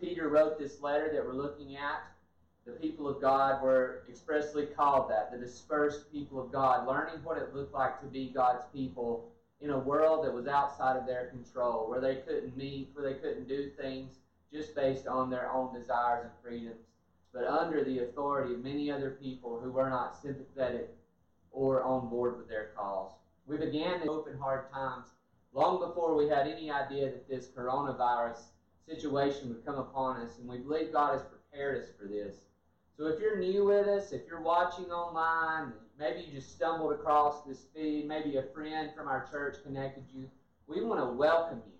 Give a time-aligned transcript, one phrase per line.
[0.00, 2.04] Peter wrote this letter that we're looking at,
[2.64, 7.38] the people of God were expressly called that, the dispersed people of God, learning what
[7.38, 9.28] it looked like to be God's people
[9.60, 13.18] in a world that was outside of their control, where they couldn't meet, where they
[13.18, 14.18] couldn't do things
[14.52, 16.86] just based on their own desires and freedoms,
[17.32, 20.94] but under the authority of many other people who were not sympathetic
[21.50, 23.10] or on board with their cause.
[23.46, 25.06] We began in open hard times
[25.52, 28.42] long before we had any idea that this coronavirus
[28.94, 32.34] situation would come upon us, and we believe God has prepared us for this.
[32.96, 37.42] So if you're new with us, if you're watching online, maybe you just stumbled across
[37.44, 40.28] this feed, maybe a friend from our church connected you,
[40.66, 41.72] we want to welcome you.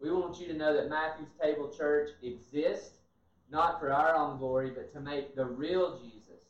[0.00, 2.98] We want you to know that Matthew's Table Church exists
[3.50, 6.40] not for our own glory, but to make the real Jesus,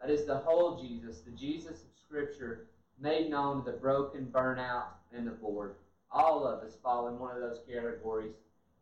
[0.00, 2.66] that is the whole Jesus, the Jesus of Scripture,
[3.00, 5.76] made known to the broken, burnout, and the bored.
[6.10, 8.34] All of us fall in one of those categories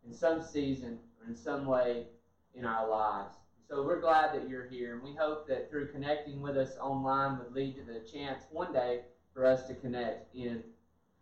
[0.08, 2.06] in some season or in some way
[2.54, 3.36] in our lives.
[3.68, 7.38] So we're glad that you're here, and we hope that through connecting with us online
[7.38, 9.02] would lead to the chance one day
[9.34, 10.62] for us to connect in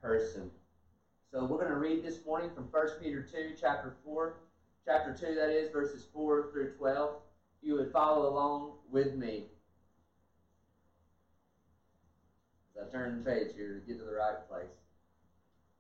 [0.01, 0.51] person.
[1.33, 4.37] So we're going to read this morning from 1 Peter 2, chapter 4,
[4.85, 7.17] chapter 2, that is, verses 4 through 12.
[7.63, 9.47] You would follow along with me.
[12.81, 14.71] As I turn the page here to get to the right place.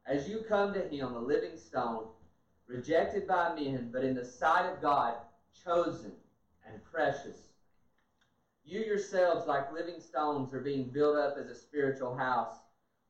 [0.04, 2.06] As you come to him, a living stone,
[2.68, 5.14] rejected by men, but in the sight of God,
[5.64, 6.12] chosen
[6.66, 7.48] and precious.
[8.64, 12.54] You yourselves, like living stones, are being built up as a spiritual house,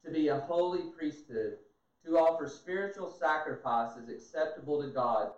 [0.05, 1.55] to be a holy priesthood,
[2.05, 5.31] to offer spiritual sacrifices acceptable to God,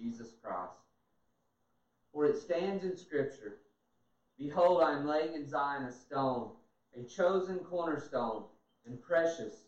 [0.00, 0.72] Jesus Christ.
[2.12, 3.58] For it stands in Scripture
[4.38, 6.50] Behold, I am laying in Zion a stone,
[6.96, 8.44] a chosen cornerstone,
[8.86, 9.67] and precious,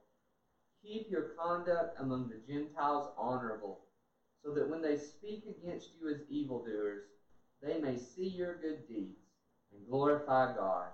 [0.83, 3.79] Keep your conduct among the Gentiles honorable
[4.43, 7.03] so that when they speak against you as evildoers,
[7.61, 9.21] they may see your good deeds
[9.71, 10.87] and glorify God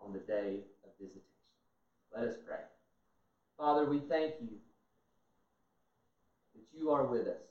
[0.00, 1.20] on the day of visitation.
[2.14, 2.60] Let us pray.
[3.58, 4.56] Father, we thank you
[6.54, 7.42] that you are with us.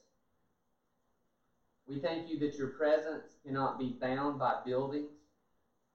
[1.88, 5.12] We thank you that your presence cannot be bound by buildings,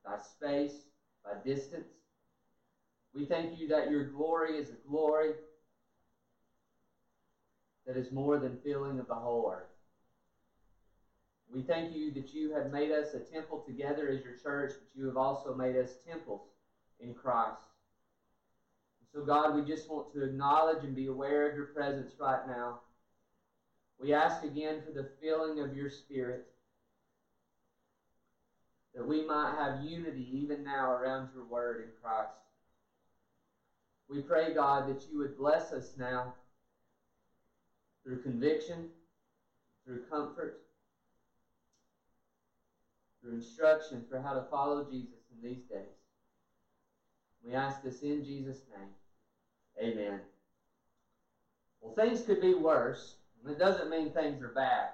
[0.05, 0.85] by space,
[1.25, 1.91] by distance.
[3.15, 5.33] We thank you that your glory is a glory
[7.89, 9.65] that is more than filling of the whole earth.
[11.51, 15.01] We thank you that you have made us a temple together as your church, but
[15.01, 16.43] you have also made us temples
[17.01, 17.57] in Christ.
[19.15, 22.81] So, God, we just want to acknowledge and be aware of your presence right now.
[23.99, 26.45] We ask again for the filling of your Spirit,
[28.95, 32.29] that we might have unity even now around your word in Christ.
[34.11, 36.35] We pray, God, that you would bless us now
[38.09, 38.89] through conviction,
[39.85, 40.61] through comfort,
[43.21, 45.83] through instruction for how to follow Jesus in these days.
[47.45, 49.91] We ask this in Jesus' name.
[49.93, 50.21] Amen.
[51.83, 54.89] Well, things could be worse, and it doesn't mean things are bad.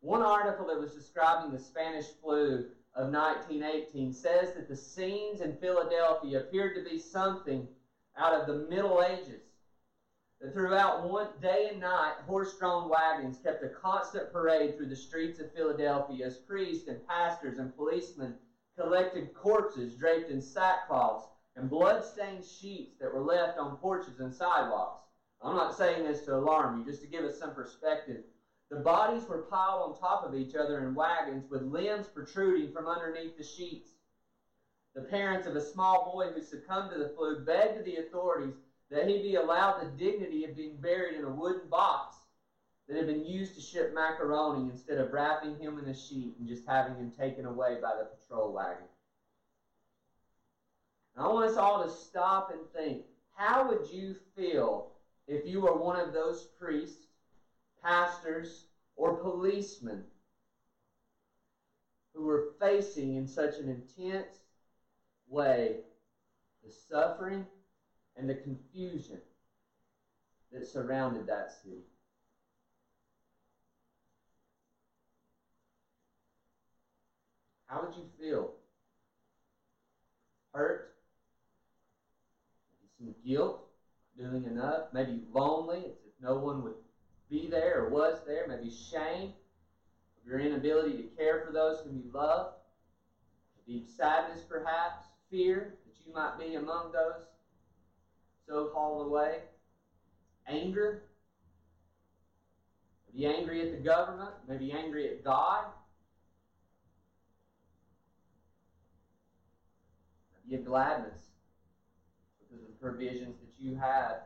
[0.00, 2.64] One article that was describing the Spanish flu
[2.96, 7.68] of 1918 says that the scenes in Philadelphia appeared to be something
[8.18, 9.49] out of the Middle Ages
[10.48, 15.52] throughout one day and night, horse-drawn wagons kept a constant parade through the streets of
[15.52, 18.34] Philadelphia as priests and pastors and policemen
[18.76, 21.24] collected corpses draped in sackcloths
[21.56, 25.02] and blood-stained sheets that were left on porches and sidewalks.
[25.42, 28.22] I'm not saying this to alarm you, just to give us some perspective.
[28.70, 32.86] The bodies were piled on top of each other in wagons with limbs protruding from
[32.86, 33.90] underneath the sheets.
[34.94, 38.54] The parents of a small boy who succumbed to the flu begged the authorities
[38.90, 42.16] that he be allowed the dignity of being buried in a wooden box
[42.88, 46.48] that had been used to ship macaroni instead of wrapping him in a sheet and
[46.48, 48.82] just having him taken away by the patrol wagon.
[51.14, 53.02] And I want us all to stop and think
[53.36, 54.88] how would you feel
[55.28, 57.06] if you were one of those priests,
[57.82, 58.64] pastors,
[58.96, 60.02] or policemen
[62.12, 64.34] who were facing in such an intense
[65.28, 65.76] way
[66.64, 67.46] the suffering
[68.20, 69.18] and the confusion
[70.52, 71.84] that surrounded that city.
[77.66, 78.50] How would you feel?
[80.52, 80.92] Hurt?
[82.72, 83.64] Maybe some guilt,
[84.18, 86.74] doing enough, maybe lonely, as if no one would
[87.30, 89.32] be there or was there, maybe shame
[90.20, 92.52] of your inability to care for those whom you love,
[93.66, 97.22] deep sadness perhaps, fear that you might be among those
[98.50, 99.38] so hauled away,
[100.48, 101.02] anger,
[103.14, 105.64] Be angry at the government, maybe angry at God,
[110.48, 111.18] maybe a gladness
[112.40, 114.22] because of the provisions that you had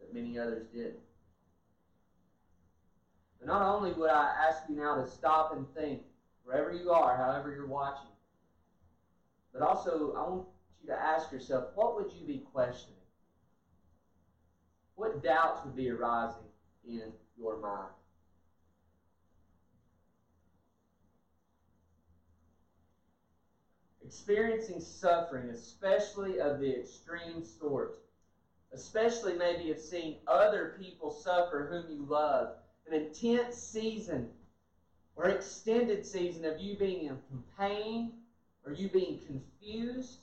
[0.00, 1.00] that many others didn't.
[3.40, 6.02] But not only would I ask you now to stop and think,
[6.44, 8.08] wherever you are, however you're watching,
[9.52, 10.46] but also I want
[10.86, 12.94] you to ask yourself, what would you be questioning?
[14.94, 16.36] What doubts would be arising
[16.86, 17.90] in your mind?
[24.04, 27.98] Experiencing suffering, especially of the extreme sort,
[28.72, 32.54] especially maybe of seeing other people suffer whom you love,
[32.88, 34.28] an intense season
[35.16, 37.18] or extended season of you being in
[37.58, 38.12] pain
[38.64, 40.18] or you being confused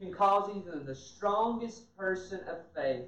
[0.00, 3.04] can cause even the strongest person of faith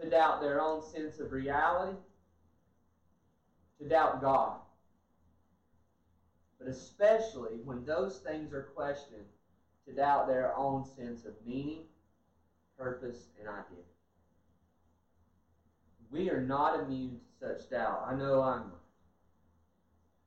[0.00, 1.96] to doubt their own sense of reality,
[3.78, 4.56] to doubt God.
[6.58, 9.24] But especially when those things are questioned,
[9.86, 11.80] to doubt their own sense of meaning,
[12.78, 13.82] purpose, and identity.
[16.10, 18.04] We are not immune to such doubt.
[18.06, 18.80] I know I'm not.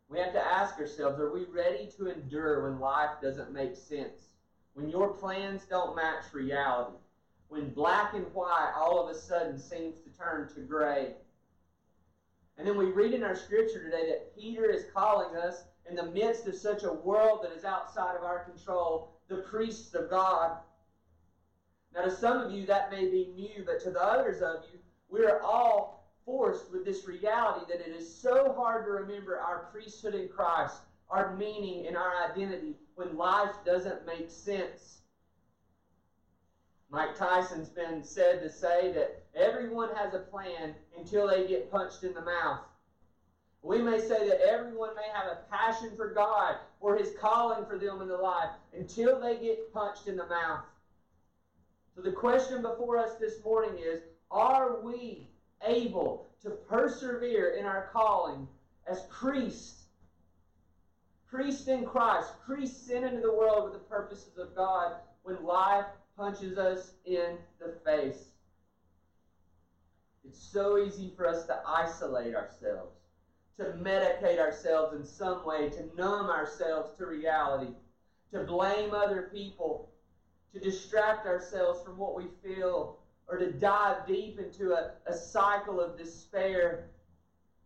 [0.10, 4.33] We have to ask ourselves are we ready to endure when life doesn't make sense?
[4.74, 6.98] When your plans don't match reality?
[7.50, 11.14] When black and white all of a sudden seems to turn to gray?
[12.58, 16.06] And then we read in our scripture today that Peter is calling us in the
[16.06, 20.58] midst of such a world that is outside of our control, the priests of God.
[21.94, 24.80] Now, to some of you, that may be new, but to the others of you,
[25.10, 29.68] we are all forced with this reality that it is so hard to remember our
[29.72, 30.78] priesthood in Christ,
[31.14, 35.02] our meaning and our identity when life doesn't make sense.
[36.90, 42.04] Mike Tyson's been said to say that everyone has a plan until they get punched
[42.04, 42.62] in the mouth.
[43.62, 47.78] We may say that everyone may have a passion for God or His calling for
[47.78, 50.66] them in the life until they get punched in the mouth.
[51.96, 54.02] So the question before us this morning is
[54.32, 55.30] Are we
[55.64, 58.48] able to persevere in our calling
[58.88, 59.83] as priests?
[61.34, 65.88] Priests in Christ, priests sent into the world with the purposes of God when life
[66.16, 68.26] punches us in the face.
[70.24, 72.94] It's so easy for us to isolate ourselves,
[73.58, 77.74] to medicate ourselves in some way, to numb ourselves to reality,
[78.32, 79.90] to blame other people,
[80.54, 85.82] to distract ourselves from what we feel, or to dive deep into a, a cycle
[85.82, 86.92] of despair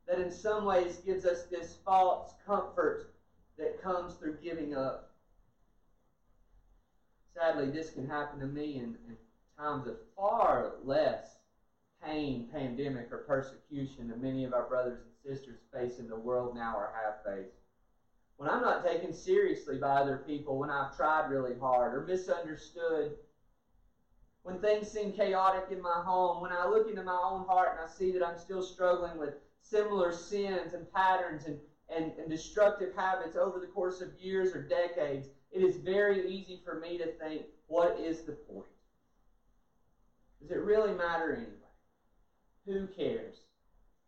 [0.08, 3.12] that in some ways gives us this false comfort
[3.58, 5.10] that comes through giving up.
[7.36, 9.18] Sadly, this can happen to me in, in
[9.58, 11.38] times of far less
[12.04, 16.56] pain, pandemic, or persecution than many of our brothers and sisters face in the world
[16.56, 17.56] now or have faced.
[18.38, 23.14] When I'm not taken seriously by other people, when I've tried really hard or misunderstood,
[24.44, 27.84] when things seem chaotic in my home, when I look into my own heart and
[27.84, 31.58] I see that I'm still struggling with similar sins and patterns and,
[31.96, 36.62] and, and destructive habits over the course of years or decades, it is very easy
[36.64, 38.66] for me to think, what is the point?
[40.42, 41.52] Does it really matter anyway?
[42.66, 43.38] Who cares?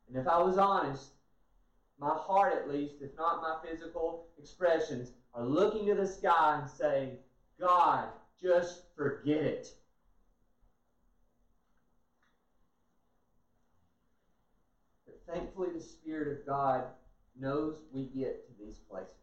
[0.08, 1.12] And if I was honest,
[2.00, 6.70] my heart at least, if not my physical expressions, are looking to the sky and
[6.70, 7.18] saying,
[7.60, 8.10] God,
[8.42, 9.74] just forget it.
[15.06, 16.84] But thankfully, the Spirit of God
[17.40, 19.14] knows we get to these places.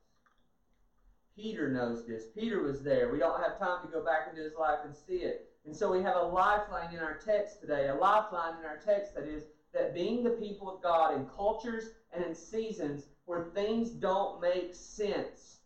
[1.37, 2.25] Peter knows this.
[2.35, 3.11] Peter was there.
[3.11, 5.51] We don't have time to go back into his life and see it.
[5.67, 9.15] And so we have a lifeline in our text today, a lifeline in our text
[9.15, 9.45] that is
[9.75, 14.75] that being the people of God in cultures and in seasons where things don't make
[14.75, 15.59] sense,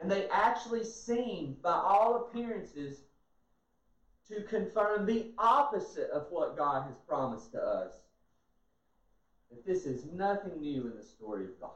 [0.00, 2.98] and they actually seem, by all appearances,
[4.28, 7.92] to confirm the opposite of what God has promised to us.
[9.54, 11.70] That this is nothing new in the story of God.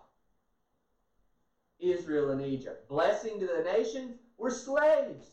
[1.78, 5.30] Israel and Egypt, blessing to the nations, were slaves.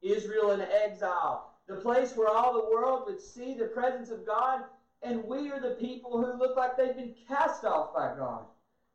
[0.00, 4.60] Israel in exile, the place where all the world would see the presence of God,
[5.02, 8.44] and we are the people who look like they've been cast off by God.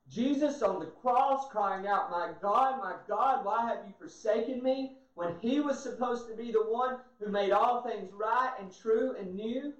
[0.09, 4.93] Jesus on the cross crying out, My God, my God, why have you forsaken me?
[5.13, 9.15] When he was supposed to be the one who made all things right and true
[9.19, 9.73] and new.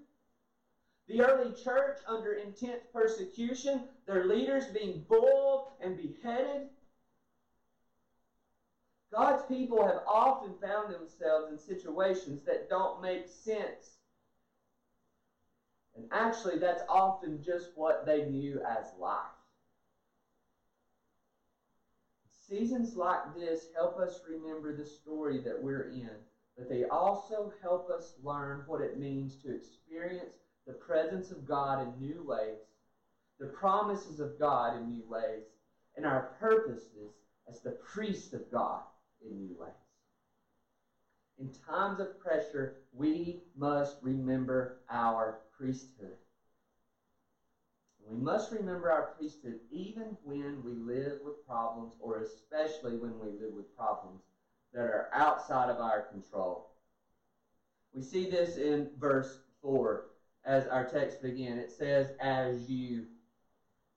[1.09, 6.67] The early church under intense persecution, their leaders being boiled and beheaded.
[9.11, 13.97] God's people have often found themselves in situations that don't make sense.
[15.95, 19.17] And actually, that's often just what they knew as life.
[22.47, 26.11] Seasons like this help us remember the story that we're in,
[26.55, 30.35] but they also help us learn what it means to experience
[30.67, 32.59] the presence of God in new ways,
[33.39, 35.43] the promises of God in new ways,
[35.95, 37.11] and our purposes
[37.49, 38.81] as the priest of God
[39.25, 39.71] in new ways.
[41.39, 46.15] In times of pressure, we must remember our priesthood.
[48.05, 53.27] We must remember our priesthood even when we live with problems, or especially when we
[53.39, 54.21] live with problems
[54.73, 56.67] that are outside of our control.
[57.93, 60.08] We see this in verse 4
[60.45, 61.59] as our text begins.
[61.59, 63.05] It says, As you,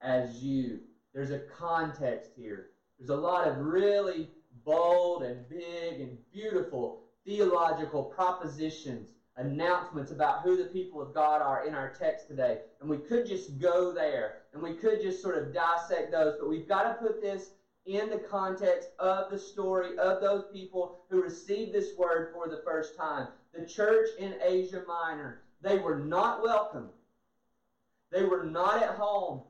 [0.00, 0.80] as you.
[1.14, 2.68] There's a context here.
[2.98, 4.30] There's a lot of really
[4.64, 11.66] bold and big and beautiful theological propositions, announcements about who the people of God are
[11.66, 12.58] in our text today.
[12.80, 16.48] And we could just go there and we could just sort of dissect those, but
[16.48, 17.50] we've got to put this
[17.86, 22.62] in the context of the story of those people who received this word for the
[22.64, 23.28] first time.
[23.54, 26.88] The church in Asia Minor, they were not welcome.
[28.10, 29.42] They were not at home.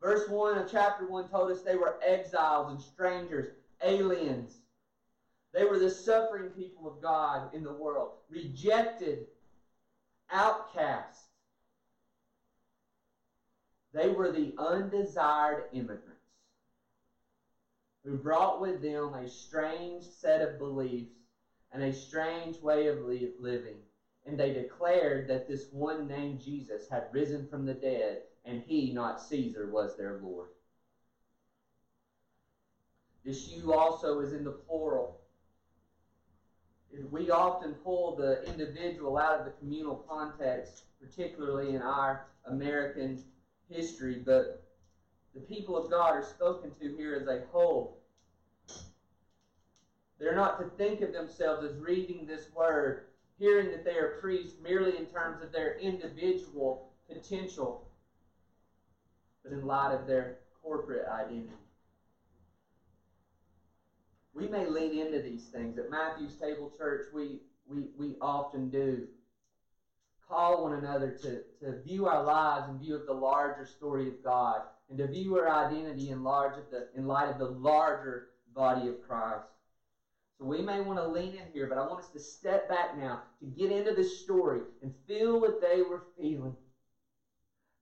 [0.00, 3.52] Verse 1 of chapter 1 told us they were exiles and strangers,
[3.82, 4.56] aliens.
[5.52, 9.26] They were the suffering people of God in the world, rejected,
[10.30, 11.20] outcast.
[13.92, 16.10] They were the undesired immigrants
[18.04, 21.14] who brought with them a strange set of beliefs
[21.72, 22.98] and a strange way of
[23.38, 23.76] living.
[24.26, 28.92] And they declared that this one named Jesus had risen from the dead and he,
[28.92, 30.48] not Caesar, was their Lord.
[33.24, 35.18] This you also is in the plural.
[37.10, 43.22] We often pull the individual out of the communal context, particularly in our American
[43.68, 44.62] history, but
[45.34, 47.98] the people of God are spoken to here as a whole.
[50.20, 53.06] They're not to think of themselves as reading this word,
[53.38, 57.86] hearing that they are priests merely in terms of their individual potential,
[59.42, 61.50] but in light of their corporate identity.
[64.34, 65.78] We may lean into these things.
[65.78, 69.06] At Matthew's Table Church, we, we, we often do
[70.28, 74.24] call one another to, to view our lives in view of the larger story of
[74.24, 78.28] God and to view our identity in, large of the, in light of the larger
[78.54, 79.44] body of Christ.
[80.38, 82.96] So we may want to lean in here, but I want us to step back
[82.96, 86.56] now to get into this story and feel what they were feeling.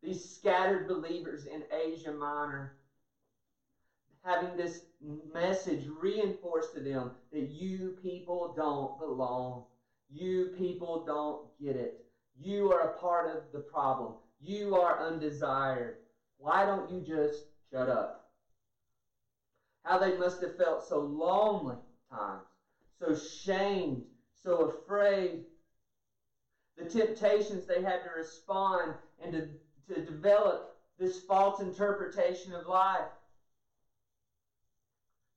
[0.02, 2.74] These scattered believers in Asia Minor
[4.24, 4.82] having this
[5.32, 9.64] message reinforced to them that you people don't belong.
[10.10, 12.04] You people don't get it.
[12.38, 14.14] You are a part of the problem.
[14.40, 15.96] You are undesired.
[16.38, 18.26] Why don't you just shut up?
[19.84, 21.76] How they must have felt so lonely
[22.12, 22.42] times,
[22.98, 24.02] so shamed,
[24.42, 25.44] so afraid.
[26.78, 33.00] The temptations they had to respond and to, to develop this false interpretation of life.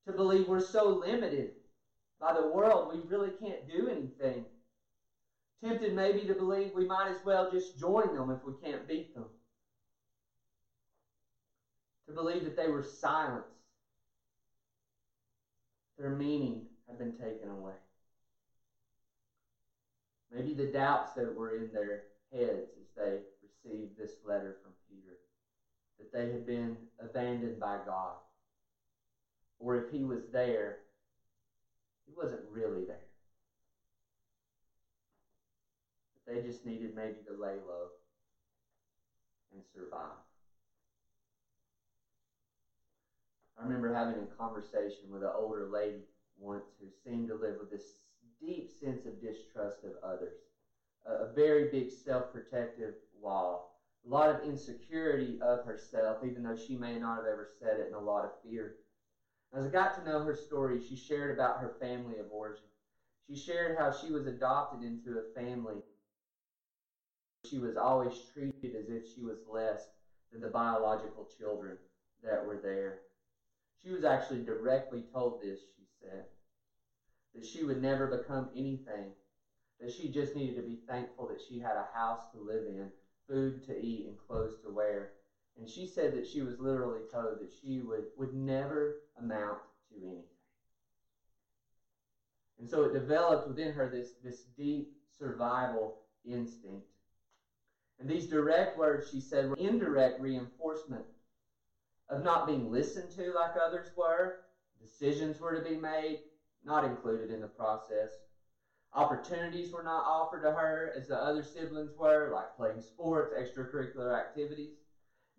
[0.08, 1.52] To believe we're so limited
[2.20, 4.46] by the world, we really can't do anything.
[5.64, 9.16] Tempted maybe to believe we might as well just join them if we can't beat
[9.16, 9.26] them.
[12.08, 13.55] To believe that they were silenced.
[15.98, 17.74] Their meaning had been taken away.
[20.32, 25.16] Maybe the doubts that were in their heads as they received this letter from Peter
[26.00, 28.16] that they had been abandoned by God.
[29.60, 30.80] Or if he was there,
[32.06, 32.98] he wasn't really there.
[36.28, 37.88] They just needed maybe to lay low
[39.54, 40.25] and survive.
[43.58, 46.04] I remember having a conversation with an older lady
[46.38, 47.94] once who seemed to live with this
[48.40, 50.36] deep sense of distrust of others,
[51.06, 53.72] a, very big self protective wall,
[54.06, 57.86] a lot of insecurity of herself, even though she may not have ever said it,
[57.86, 58.76] and a lot of fear.
[59.54, 62.68] As I got to know her story, she shared about her family of origin.
[63.30, 65.82] She shared how she was adopted into a family.
[67.46, 69.88] She was always treated as if she was less
[70.32, 71.78] than the biological children
[72.24, 73.00] that were there.
[73.86, 76.24] She was actually directly told this, she said,
[77.36, 79.12] that she would never become anything,
[79.80, 82.90] that she just needed to be thankful that she had a house to live in,
[83.30, 85.12] food to eat, and clothes to wear.
[85.60, 89.98] And she said that she was literally told that she would, would never amount to
[89.98, 90.24] anything.
[92.58, 96.88] And so it developed within her this, this deep survival instinct.
[98.00, 101.06] And these direct words, she said, were indirect reinforcement
[102.10, 104.36] of not being listened to like others were.
[104.80, 106.20] Decisions were to be made,
[106.64, 108.20] not included in the process.
[108.94, 114.18] Opportunities were not offered to her as the other siblings were, like playing sports, extracurricular
[114.18, 114.74] activities.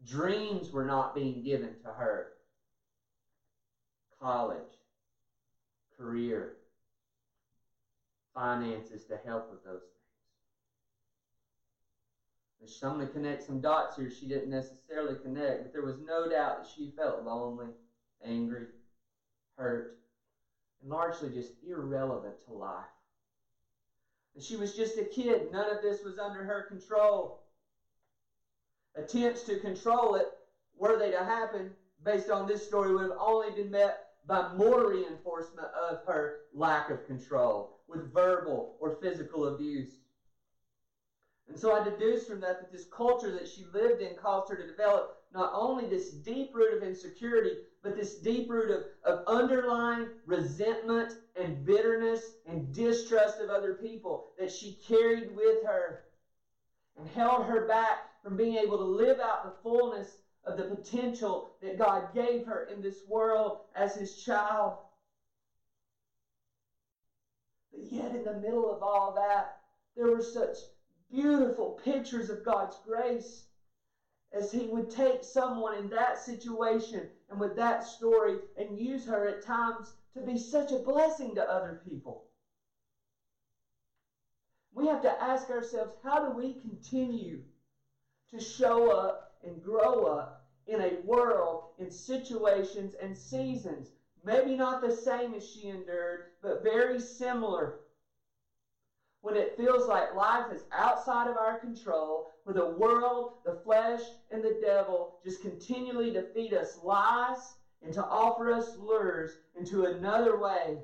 [0.04, 2.28] Dreams were not being given to her.
[4.20, 4.80] College,
[5.96, 6.56] career,
[8.34, 9.80] finances to help with those
[12.60, 12.70] things.
[12.70, 16.28] There's something to connect some dots here she didn't necessarily connect, but there was no
[16.28, 17.68] doubt that she felt lonely,
[18.24, 18.66] angry,
[19.56, 19.98] hurt,
[20.80, 22.84] and largely just irrelevant to life.
[24.34, 25.50] And she was just a kid.
[25.50, 27.40] None of this was under her control.
[28.94, 30.26] Attempts to control it,
[30.76, 31.70] were they to happen,
[32.04, 36.90] based on this story, would have only been met by more reinforcement of her lack
[36.90, 40.00] of control with verbal or physical abuse.
[41.48, 44.56] And so I deduce from that that this culture that she lived in caused her
[44.56, 49.24] to develop not only this deep root of insecurity, but this deep root of, of
[49.26, 56.00] underlying resentment and bitterness and distrust of other people that she carried with her
[56.98, 61.50] and held her back from being able to live out the fullness of the potential
[61.62, 64.78] that God gave her in this world as his child.
[67.72, 69.58] But yet, in the middle of all that,
[69.96, 70.56] there were such
[71.10, 73.44] beautiful pictures of God's grace
[74.32, 79.28] as he would take someone in that situation and with that story and use her
[79.28, 82.24] at times to be such a blessing to other people.
[84.74, 87.40] We have to ask ourselves how do we continue
[88.30, 93.92] to show up and grow up in a world, in situations and seasons?
[94.24, 97.78] Maybe not the same as she endured, but very similar
[99.26, 104.00] when it feels like life is outside of our control, where the world, the flesh,
[104.30, 109.86] and the devil just continually to feed us lies and to offer us lures into
[109.86, 110.78] another way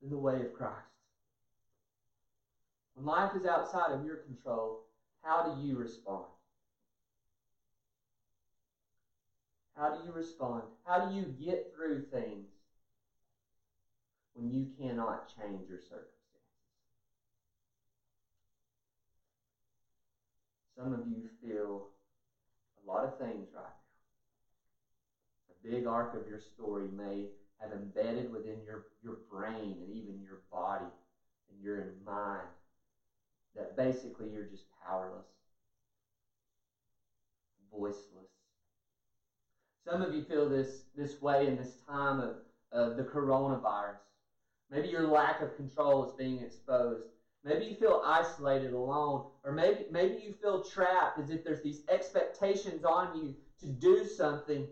[0.00, 0.78] than the way of Christ.
[2.94, 4.78] When life is outside of your control,
[5.24, 6.26] how do you respond?
[9.76, 10.62] How do you respond?
[10.84, 12.46] How do you get through things
[14.34, 16.23] when you cannot change your circumstances?
[20.76, 21.86] Some of you feel
[22.82, 23.70] a lot of things right now.
[25.50, 27.26] A big arc of your story may
[27.60, 30.84] have embedded within your, your brain and even your body
[31.48, 32.48] and your mind
[33.54, 35.26] that basically you're just powerless,
[37.72, 38.28] voiceless.
[39.86, 42.34] Some of you feel this, this way in this time of,
[42.72, 44.00] of the coronavirus.
[44.70, 47.04] Maybe your lack of control is being exposed.
[47.44, 51.82] Maybe you feel isolated, alone, or maybe maybe you feel trapped as if there's these
[51.88, 54.66] expectations on you to do something,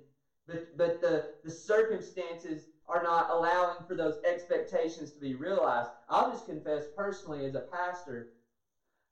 [0.47, 5.91] but but the, the circumstances are not allowing for those expectations to be realized.
[6.09, 8.29] I'll just confess personally as a pastor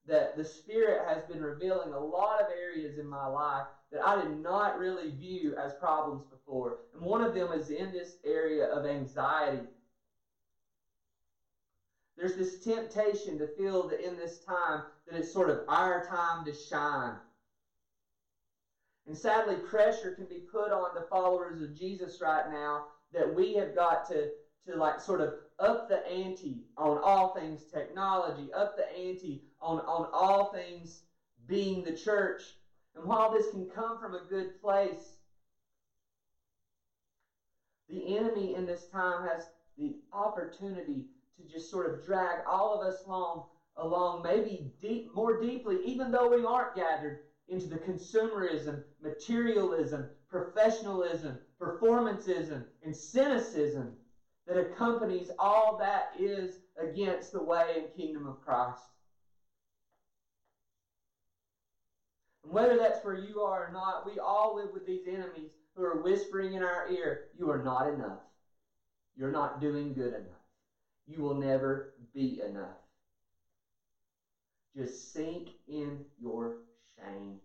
[0.06, 4.20] that the Spirit has been revealing a lot of areas in my life that I
[4.20, 6.78] did not really view as problems before.
[6.94, 9.66] And one of them is in this area of anxiety
[12.20, 16.44] there's this temptation to feel that in this time that it's sort of our time
[16.44, 17.14] to shine.
[19.06, 23.54] And sadly, pressure can be put on the followers of Jesus right now that we
[23.54, 24.28] have got to,
[24.68, 29.78] to like sort of up the ante on all things technology, up the ante on,
[29.80, 31.00] on all things
[31.46, 32.42] being the church.
[32.94, 35.14] And while this can come from a good place,
[37.88, 39.46] the enemy in this time has
[39.78, 41.06] the opportunity
[41.40, 43.44] to just sort of drag all of us along
[43.76, 51.38] along maybe deep, more deeply, even though we aren't gathered into the consumerism, materialism, professionalism,
[51.60, 53.92] performanceism, and cynicism
[54.46, 58.82] that accompanies all that is against the way and kingdom of Christ.
[62.44, 65.82] And whether that's where you are or not, we all live with these enemies who
[65.82, 68.20] are whispering in our ear, You are not enough.
[69.16, 70.39] You're not doing good enough.
[71.10, 72.78] You will never be enough.
[74.76, 76.52] Just sink in your
[76.96, 77.36] shame.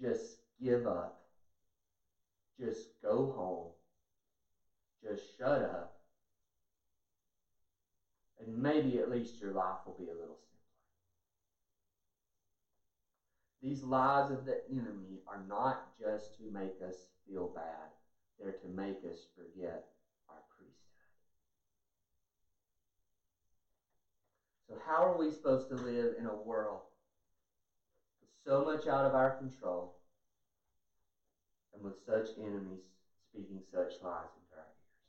[0.00, 1.14] Just give up.
[2.58, 3.68] Just go home.
[5.04, 5.90] Just shut up.
[8.40, 10.56] And maybe at least your life will be a little simpler.
[13.60, 17.88] These lies of the enemy are not just to make us feel bad,
[18.38, 19.82] they're to make us forget
[20.28, 20.78] our priesthood.
[24.72, 26.80] So, how are we supposed to live in a world
[28.46, 29.92] so much out of our control
[31.74, 32.80] and with such enemies
[33.28, 35.04] speaking such lies into our ears?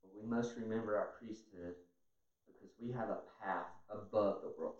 [0.00, 1.74] But we must remember our priesthood
[2.46, 4.78] because we have a path above the world's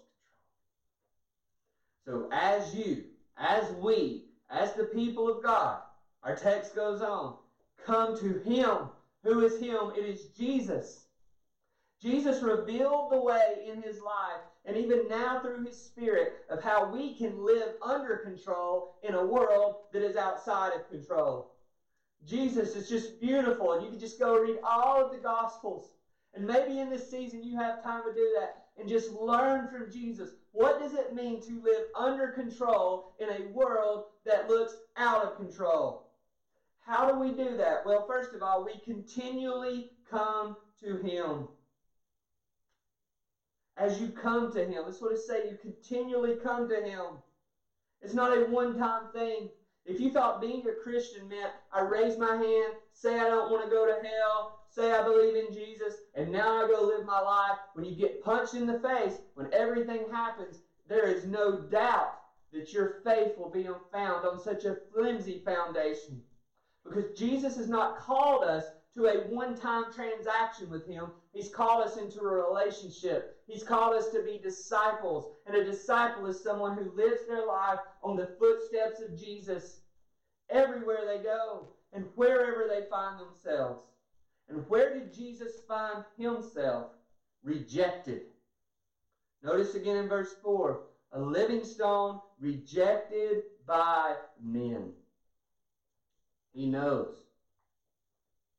[2.07, 2.29] control.
[2.29, 3.03] So, as you,
[3.37, 5.79] as we, as the people of God,
[6.23, 7.35] our text goes on,
[7.85, 8.91] come to Him.
[9.25, 9.91] Who is Him?
[9.97, 11.08] It is Jesus.
[12.01, 16.93] Jesus revealed the way in His life, and even now through His Spirit, of how
[16.93, 21.55] we can live under control in a world that is outside of control.
[22.25, 25.91] Jesus is just beautiful, and you can just go read all of the Gospels.
[26.35, 29.91] And maybe in this season you have time to do that and just learn from
[29.91, 30.31] Jesus.
[30.53, 35.37] What does it mean to live under control in a world that looks out of
[35.37, 36.11] control?
[36.81, 37.85] How do we do that?
[37.85, 41.49] Well, first of all, we continually come to Him.
[43.79, 45.49] As you come to Him, that's what it say.
[45.49, 47.19] You continually come to Him.
[48.03, 49.49] It's not a one-time thing.
[49.85, 53.65] If you thought being a Christian meant I raise my hand, say I don't want
[53.65, 57.21] to go to hell, say I believe in Jesus, and now I go live my
[57.21, 57.57] life.
[57.75, 62.15] When you get punched in the face, when everything happens, there is no doubt
[62.53, 66.21] that your faith will be found on such a flimsy foundation.
[66.85, 68.65] Because Jesus has not called us
[68.99, 71.07] to a one time transaction with Him.
[71.33, 73.37] He's called us into a relationship.
[73.47, 75.33] He's called us to be disciples.
[75.47, 79.79] And a disciple is someone who lives their life on the footsteps of Jesus
[80.51, 83.83] everywhere they go and wherever they find themselves.
[84.49, 86.89] And where did Jesus find himself?
[87.45, 88.23] Rejected.
[89.45, 90.81] Notice again in verse 4
[91.13, 94.91] a living stone rejected by men.
[96.53, 97.28] He knows.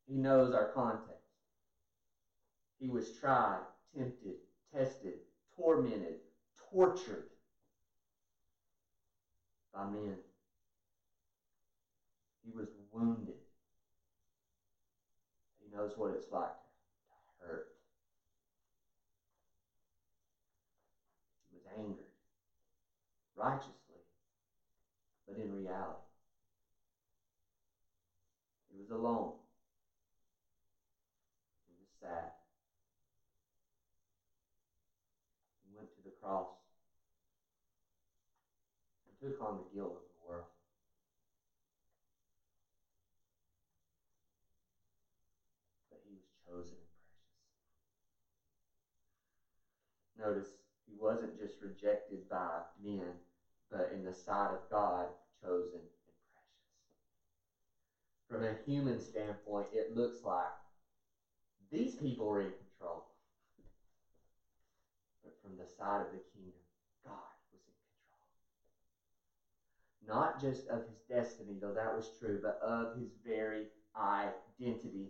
[0.09, 1.21] He knows our context.
[2.79, 3.61] He was tried,
[3.95, 4.35] tempted,
[4.73, 5.15] tested,
[5.55, 6.15] tormented,
[6.71, 7.23] tortured
[9.73, 10.17] by men.
[12.43, 13.35] He was wounded
[15.59, 17.63] He knows what it's like to hurt.
[21.49, 22.05] He was angered,
[23.35, 24.01] righteously,
[25.27, 25.99] but in reality.
[28.69, 29.31] He was alone.
[31.67, 32.29] He was sad.
[35.63, 36.45] He went to the cross
[39.21, 40.43] took on the guilt of the world.
[45.89, 46.89] But he was chosen and
[50.17, 50.35] precious.
[50.35, 50.53] Notice
[50.87, 53.17] he wasn't just rejected by men,
[53.69, 55.07] but in the sight of God,
[55.41, 56.45] chosen and precious.
[58.29, 60.51] From a human standpoint, it looks like
[61.71, 63.03] these people are in control.
[65.49, 66.61] From the side of the kingdom,
[67.03, 67.73] God was in
[70.05, 70.21] control.
[70.21, 73.65] Not just of his destiny, though that was true, but of his very
[73.97, 75.09] identity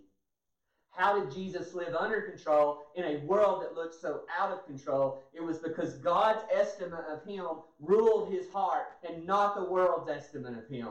[0.90, 5.22] how did Jesus live under control in a world that looked so out of control?
[5.32, 7.46] It was because God's estimate of him
[7.78, 10.88] ruled his heart and not the world's estimate of him.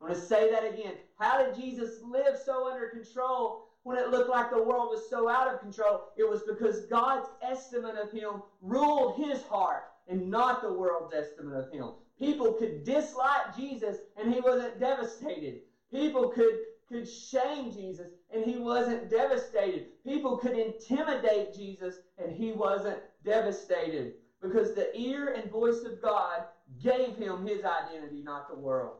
[0.00, 0.94] I'm going to say that again.
[1.18, 5.28] How did Jesus live so under control when it looked like the world was so
[5.28, 6.08] out of control?
[6.16, 11.54] It was because God's estimate of him ruled his heart and not the world's estimate
[11.54, 11.90] of him.
[12.18, 15.60] People could dislike Jesus and he wasn't devastated.
[15.92, 16.56] People could
[16.88, 19.86] could shame Jesus and he wasn't devastated.
[20.04, 26.44] People could intimidate Jesus and he wasn't devastated because the ear and voice of God
[26.82, 28.96] gave him his identity, not the world.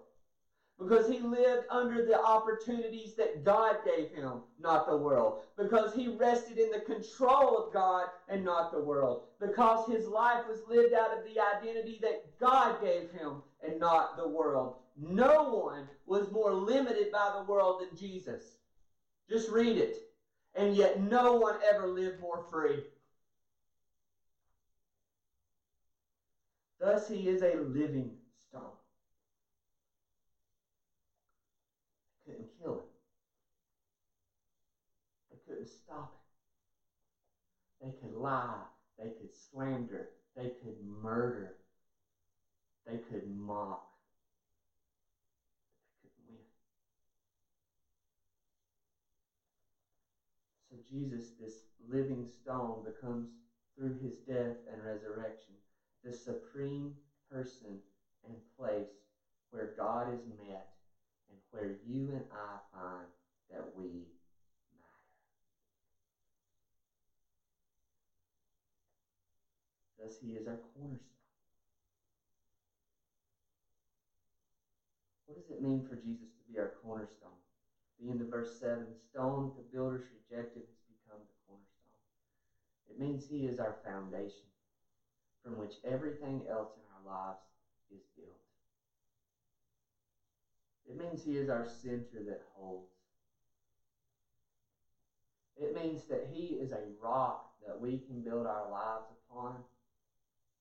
[0.78, 5.40] Because he lived under the opportunities that God gave him, not the world.
[5.56, 9.22] Because he rested in the control of God and not the world.
[9.40, 14.18] Because his life was lived out of the identity that God gave him and not
[14.18, 14.74] the world.
[14.98, 18.56] No one was more limited by the world than Jesus.
[19.30, 19.96] Just read it.
[20.54, 22.82] And yet no one ever lived more free.
[26.78, 28.12] Thus he is a living
[28.48, 28.72] stone.
[32.26, 32.80] couldn't kill him.
[35.66, 37.84] Stop it.
[37.84, 38.62] They could lie.
[38.98, 40.06] They could slander.
[40.36, 41.52] They could murder.
[42.86, 43.80] They could mock.
[46.02, 46.42] They couldn't win.
[50.70, 53.28] So Jesus, this living stone, becomes
[53.76, 55.54] through his death and resurrection
[56.04, 56.92] the supreme
[57.30, 57.78] person
[58.24, 58.88] and place
[59.50, 60.66] where God is met
[61.28, 63.06] and where you and I find
[63.50, 64.06] that we
[69.95, 69.95] matter.
[70.14, 71.00] He is our cornerstone.
[75.26, 77.34] What does it mean for Jesus to be our cornerstone?
[77.98, 82.04] The end of verse 7 the stone the builders rejected has become the cornerstone.
[82.88, 84.46] It means He is our foundation
[85.42, 87.38] from which everything else in our lives
[87.90, 88.38] is built.
[90.88, 92.86] It means He is our center that holds.
[95.56, 99.62] It means that He is a rock that we can build our lives upon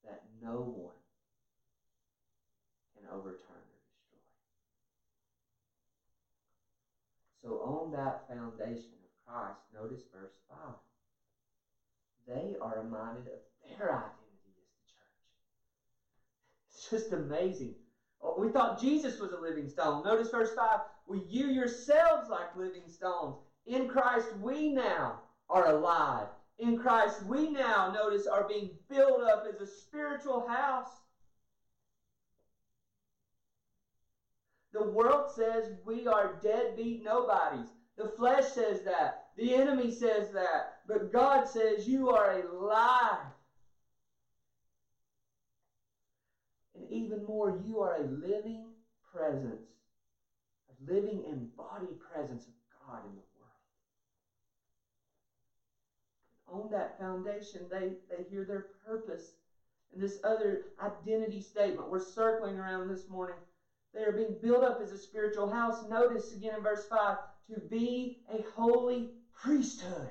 [0.06, 0.96] that no one
[2.96, 4.20] can overturn or destroy.
[7.42, 10.58] So, on that foundation of Christ, notice verse 5.
[12.28, 15.08] They are reminded of their identity as the church.
[16.72, 17.74] It's just amazing
[18.22, 20.04] Oh, we thought Jesus was a living stone.
[20.04, 20.80] Notice verse 5.
[21.06, 23.36] Well, you yourselves like living stones.
[23.66, 26.28] In Christ we now are alive.
[26.58, 30.90] In Christ we now, notice, are being built up as a spiritual house.
[34.74, 37.68] The world says we are deadbeat nobodies.
[37.98, 39.28] The flesh says that.
[39.38, 40.80] The enemy says that.
[40.88, 43.26] But God says you are alive.
[46.76, 48.66] And even more, you are a living
[49.14, 49.64] presence,
[50.70, 52.54] a living embodied presence of
[52.86, 53.46] God in the world.
[56.45, 59.34] And on that foundation, they, they hear their purpose.
[59.94, 63.38] And this other identity statement we're circling around this morning.
[63.94, 65.84] They are being built up as a spiritual house.
[65.90, 67.18] Notice again in verse 5
[67.54, 70.10] to be a holy priesthood.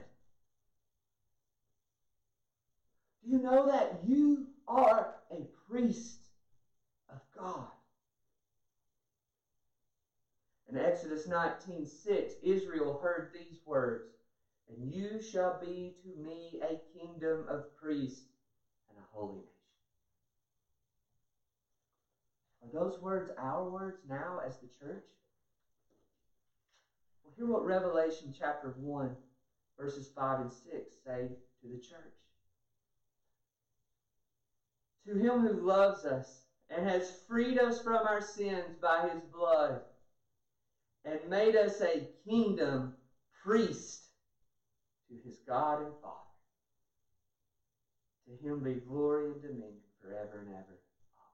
[3.22, 6.18] Do you know that you are a priest?
[7.14, 7.66] of God.
[10.68, 14.10] In Exodus 19:6, Israel heard these words,
[14.68, 18.26] "And you shall be to me a kingdom of priests
[18.88, 19.48] and a holy nation."
[22.62, 25.04] Are those words our words now as the church?
[27.22, 29.16] Well, hear what Revelation chapter 1,
[29.76, 32.14] verses 5 and 6 say to the church.
[35.04, 39.82] To him who loves us and has freed us from our sins by his blood
[41.04, 42.94] and made us a kingdom
[43.42, 44.03] priest
[45.08, 46.14] to his God and Father.
[48.26, 50.78] To him be glory and dominion forever and ever.
[50.78, 51.32] Amen.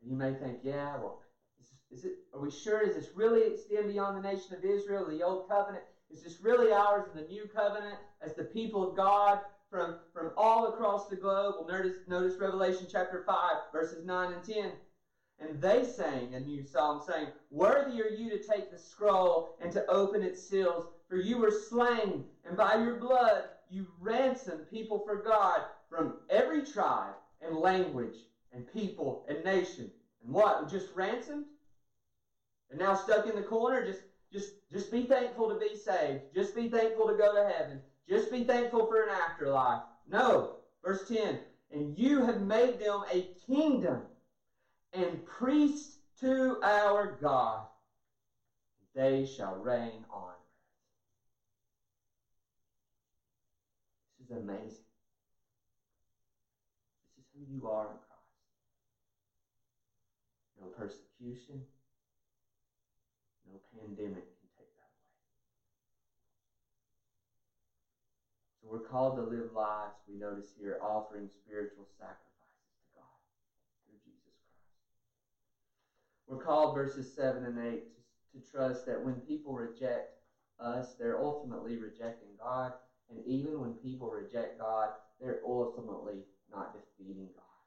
[0.00, 1.18] And you may think, yeah, well,
[1.58, 2.14] is, is it?
[2.32, 2.84] Are we sure?
[2.84, 5.82] Does this really extend beyond the nation of Israel, the old covenant?
[6.10, 9.38] Is this really ours in the new covenant as the people of God?
[9.70, 11.54] from, from all across the globe.
[11.56, 14.72] Well, notice, notice Revelation chapter 5, verses 9 and 10.
[15.38, 19.70] And they sang a new song, saying, Worthy are you to take the scroll and
[19.72, 25.02] to open its seals, for you were slain, and by your blood you ransomed people
[25.04, 28.16] for God from every tribe and language
[28.52, 29.90] and people and nation.
[30.24, 30.68] And what?
[30.70, 31.44] Just ransomed?
[32.70, 33.84] And now stuck in the corner?
[33.84, 36.22] Just just just be thankful to be saved.
[36.34, 37.80] Just be thankful to go to heaven.
[38.08, 39.82] Just be thankful for an afterlife.
[40.08, 40.56] No.
[40.84, 41.38] Verse 10
[41.72, 44.02] And you have made them a kingdom
[44.92, 47.66] and priests to our God.
[48.94, 50.36] They shall reign on earth.
[54.18, 54.84] This is amazing.
[57.16, 58.16] This is who you are in Christ.
[60.60, 61.60] No persecution,
[63.46, 65.16] no pandemic can take that away.
[68.60, 73.20] So we're called to live lives, we notice here, offering spiritual sacrifices to God
[73.84, 74.72] through Jesus Christ.
[76.26, 80.16] We're called, verses 7 and 8, to, to trust that when people reject
[80.58, 82.72] us, they're ultimately rejecting God.
[83.10, 84.90] And even when people reject God,
[85.20, 87.62] they're ultimately not defeating God.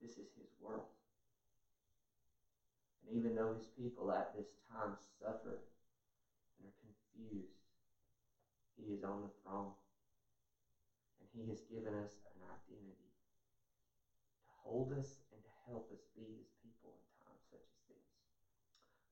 [0.00, 0.88] This is His world.
[3.04, 5.60] And even though His people at this time suffer
[6.56, 7.60] and are confused,
[8.76, 9.76] He is on the throne.
[11.20, 13.12] And He has given us an identity
[14.40, 18.12] to hold us and to help us be His people in times such as these.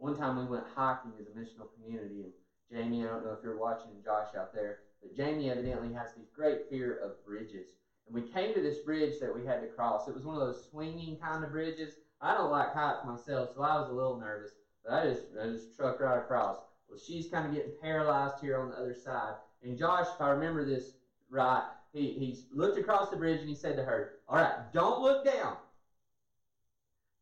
[0.00, 2.32] One time we went hiking as a missional community, and
[2.72, 6.28] Jamie, I don't know if you're watching Josh out there, but Jamie evidently has this
[6.35, 7.66] great fear of bridges.
[8.06, 10.08] And we came to this bridge that we had to cross.
[10.08, 11.94] It was one of those swinging kind of bridges.
[12.20, 14.52] I don't like heights myself, so I was a little nervous.
[14.85, 16.56] But I just, I just trucked right across.
[16.88, 19.35] Well, she's kind of getting paralyzed here on the other side.
[19.62, 20.92] And Josh, if I remember this
[21.30, 25.02] right, he, he looked across the bridge and he said to her, All right, don't
[25.02, 25.56] look down.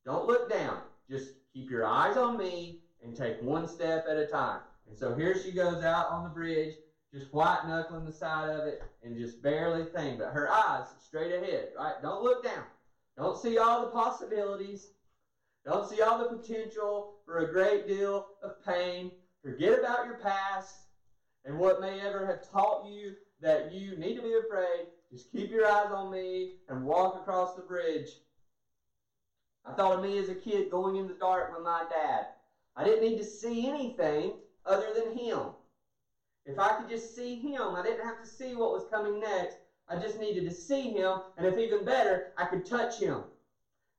[0.05, 0.79] Don't look down.
[1.11, 4.61] Just keep your eyes on me and take one step at a time.
[4.91, 6.75] And so here she goes out on the bridge
[7.15, 10.19] just white knuckling the side of it and just barely thing.
[10.19, 11.95] But her eyes straight ahead, right?
[12.03, 12.65] Don't look down.
[13.17, 14.91] Don't see all the possibilities.
[15.65, 19.13] Don't see all the potential for a great deal of pain.
[19.45, 20.75] Forget about your past
[21.45, 24.87] and what may ever have taught you that you need to be afraid.
[25.13, 28.09] Just keep your eyes on me and walk across the bridge.
[29.65, 32.27] I thought of me as a kid going in the dark with my dad.
[32.77, 34.33] I didn't need to see anything
[34.67, 35.41] other than him.
[36.47, 39.57] If I could just see him, I didn't have to see what was coming next.
[39.89, 43.25] I just needed to see him, and if even better, I could touch him.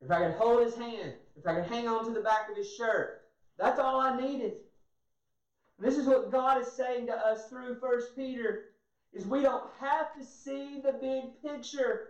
[0.01, 2.55] If I could hold his hand, if I could hang on to the back of
[2.55, 3.21] his shirt,
[3.57, 4.53] that's all I needed.
[5.77, 8.61] And this is what God is saying to us through First Peter
[9.13, 12.01] is we don't have to see the big picture.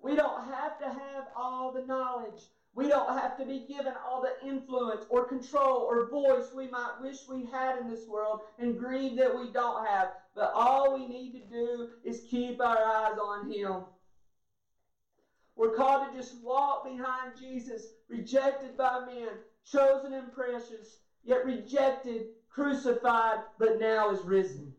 [0.00, 2.48] We don't have to have all the knowledge.
[2.78, 6.92] We don't have to be given all the influence or control or voice we might
[7.00, 10.10] wish we had in this world and grieve that we don't have.
[10.36, 13.82] But all we need to do is keep our eyes on Him.
[15.56, 19.30] We're called to just walk behind Jesus, rejected by men,
[19.64, 24.72] chosen and precious, yet rejected, crucified, but now is risen.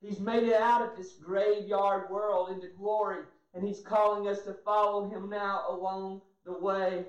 [0.00, 3.24] He's made it out of this graveyard world into glory
[3.56, 7.06] and He's calling us to follow Him now along the way.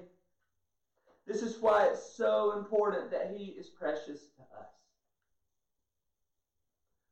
[1.28, 4.72] This is why it's so important that He is precious to us.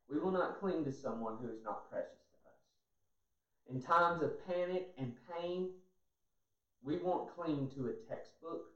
[0.09, 3.75] We will not cling to someone who is not precious to us.
[3.75, 5.69] In times of panic and pain,
[6.81, 8.67] we won't cling to a textbook.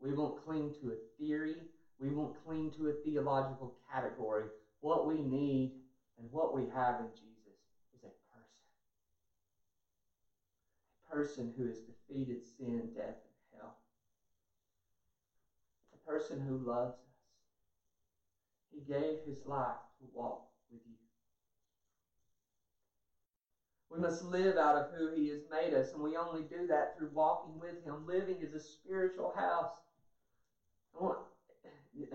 [0.00, 1.56] We won't cling to a theory.
[2.00, 4.46] We won't cling to a theological category.
[4.80, 5.72] What we need
[6.18, 7.39] and what we have in Jesus
[11.10, 13.74] person who has defeated sin, death, and hell.
[15.92, 16.96] A person who loves us.
[18.72, 20.94] He gave his life to walk with you.
[23.90, 26.94] We must live out of who he has made us, and we only do that
[26.94, 29.70] through walking with him, living as a spiritual house.
[30.94, 31.18] Want,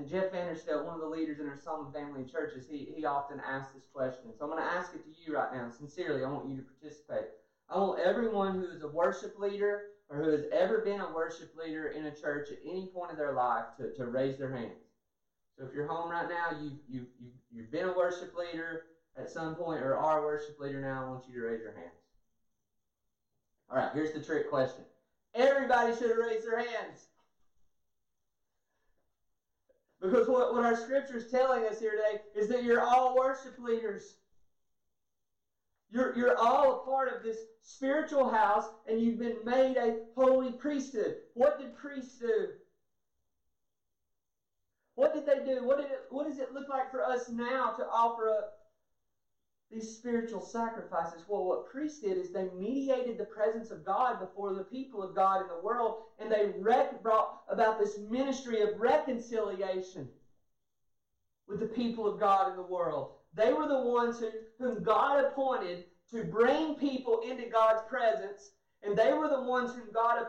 [0.05, 3.73] Jeff Vanderstelt, one of the leaders in our Soma family churches, he, he often asks
[3.73, 4.34] this question.
[4.38, 5.69] So I'm going to ask it to you right now.
[5.69, 7.27] Sincerely, I want you to participate.
[7.69, 11.49] I want everyone who is a worship leader or who has ever been a worship
[11.56, 14.78] leader in a church at any point of their life to, to raise their hands.
[15.58, 18.82] So if you're home right now, you've, you, you, you've been a worship leader
[19.17, 21.71] at some point or are a worship leader now, I want you to raise your
[21.71, 21.95] hands.
[23.69, 24.86] All right, here's the trick question.
[25.34, 27.08] Everybody should have raised their hands.
[30.01, 33.58] Because what, what our scripture is telling us here today is that you're all worship
[33.58, 34.15] leaders.
[35.91, 40.52] You're, you're all a part of this spiritual house and you've been made a holy
[40.52, 41.15] priesthood.
[41.34, 42.50] What did priests do?
[44.95, 45.65] What did they do?
[45.65, 48.54] What, did it, what does it look like for us now to offer up
[49.71, 51.24] these spiritual sacrifices?
[51.28, 55.13] Well, what priests did is they mediated the presence of God before the people of
[55.13, 60.08] God in the world, and they rec- brought about this ministry of reconciliation
[61.48, 63.12] with the people of God in the world.
[63.36, 64.29] They were the ones who,
[64.60, 69.92] whom God appointed to bring people into God's presence, and they were the ones whom
[69.94, 70.27] God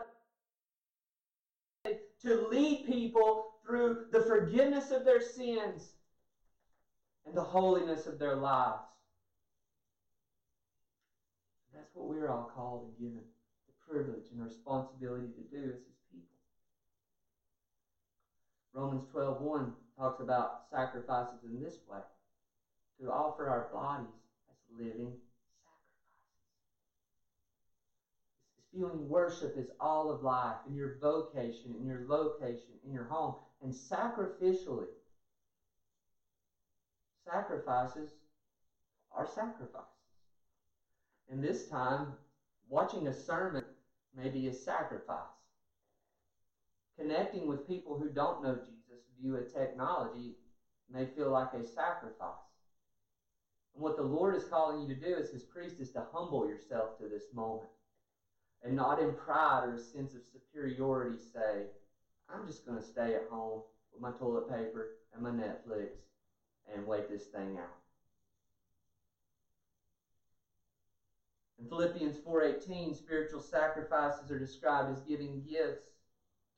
[1.85, 5.93] appointed to lead people through the forgiveness of their sins
[7.25, 8.81] and the holiness of their lives.
[11.73, 13.23] That's what we're all called and given
[13.67, 16.25] the privilege and responsibility to do as His people.
[18.73, 21.99] Romans 12.1 talks about sacrifices in this way
[23.01, 24.07] to offer our bodies
[24.49, 25.13] as living
[28.71, 28.73] sacrifices.
[28.73, 33.35] Feeling worship is all of life, in your vocation, in your location, in your home,
[33.63, 34.87] and sacrificially.
[37.25, 38.11] Sacrifices
[39.15, 39.87] are sacrifices.
[41.29, 42.13] And this time,
[42.69, 43.63] watching a sermon
[44.15, 45.19] may be a sacrifice.
[46.97, 50.35] Connecting with people who don't know Jesus via technology
[50.91, 52.46] may feel like a sacrifice.
[53.77, 56.49] And what the Lord is calling you to do as his priest is to humble
[56.49, 57.69] yourself to this moment.
[58.63, 61.65] And not in pride or a sense of superiority say,
[62.27, 63.61] I'm just going to stay at home
[63.93, 65.89] with my toilet paper and my Netflix
[66.73, 67.77] and wait this thing out.
[71.59, 75.85] In Philippians 4:18, spiritual sacrifices are described as giving gifts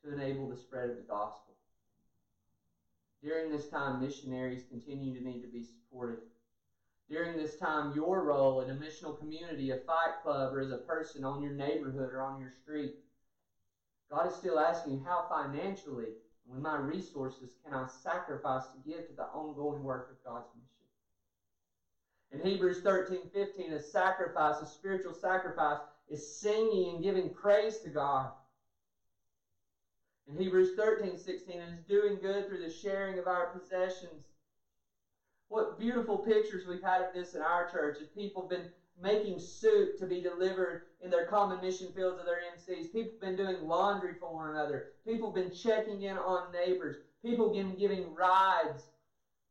[0.03, 1.53] to enable the spread of the gospel.
[3.22, 6.20] During this time, missionaries continue to need to be supported.
[7.10, 10.78] During this time, your role in a missional community, a fight club, or as a
[10.78, 12.93] person on your neighborhood or on your street,
[14.12, 16.10] God is still asking you how financially,
[16.47, 20.80] with my resources, can I sacrifice to give to the ongoing work of God's mission?
[22.32, 27.89] In Hebrews 13 15, a sacrifice, a spiritual sacrifice, is singing and giving praise to
[27.89, 28.30] God.
[30.28, 34.26] In Hebrews 13 16, it is doing good through the sharing of our possessions.
[35.50, 38.72] What beautiful pictures we've had of this in our church as people have been
[39.02, 42.91] making soup to be delivered in their common mission fields of their MCs.
[42.91, 44.88] People have been doing laundry for one another.
[45.06, 46.97] People have been checking in on neighbors.
[47.24, 48.84] People have been giving rides.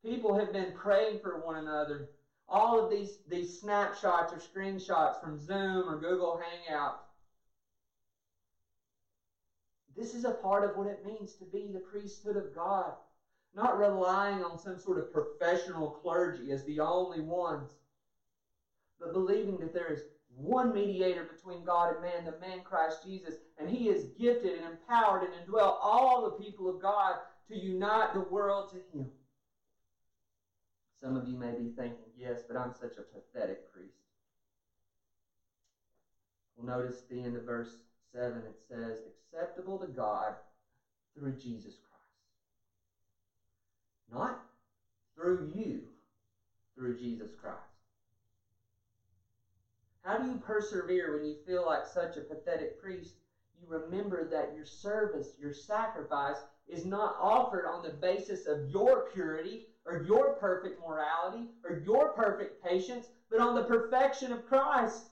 [0.05, 2.09] People have been praying for one another
[2.49, 7.03] all of these, these snapshots or screenshots from Zoom or Google Hangout.
[9.97, 12.93] This is a part of what it means to be the priesthood of God.
[13.59, 17.73] Not relying on some sort of professional clergy as the only ones,
[19.01, 20.03] but believing that there is
[20.37, 24.65] one mediator between God and man, the man Christ Jesus, and he is gifted and
[24.65, 27.17] empowered and indwelt all the people of God
[27.49, 29.09] to unite the world to him.
[31.03, 33.91] Some of you may be thinking, yes, but I'm such a pathetic priest.
[36.57, 37.73] Well, notice the end of verse
[38.13, 38.39] 7.
[38.39, 38.99] It says,
[39.33, 40.35] acceptable to God
[41.17, 41.88] through Jesus Christ.
[44.13, 44.41] Not
[45.15, 45.83] through you,
[46.75, 47.59] through Jesus Christ.
[50.03, 53.15] How do you persevere when you feel like such a pathetic priest?
[53.61, 56.39] You remember that your service, your sacrifice,
[56.69, 62.13] is not offered on the basis of your purity or your perfect morality or your
[62.13, 65.05] perfect patience, but on the perfection of Christ.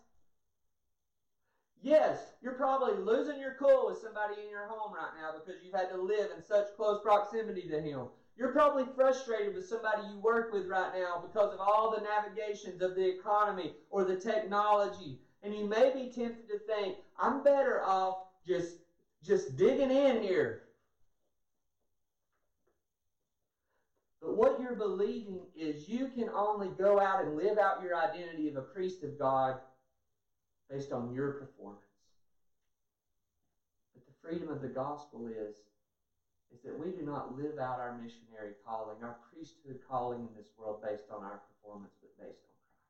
[1.82, 5.74] Yes, you're probably losing your cool with somebody in your home right now because you've
[5.74, 8.08] had to live in such close proximity to him.
[8.36, 12.82] You're probably frustrated with somebody you work with right now because of all the navigations
[12.82, 15.18] of the economy or the technology.
[15.42, 18.76] And you may be tempted to think, I'm better off just,
[19.24, 20.62] just digging in here
[24.26, 28.48] But what you're believing is you can only go out and live out your identity
[28.48, 29.54] of a priest of God
[30.68, 31.80] based on your performance.
[33.94, 35.54] But the freedom of the gospel is,
[36.56, 40.48] is that we do not live out our missionary calling, our priesthood calling in this
[40.56, 42.88] world based on our performance, but based on Christ.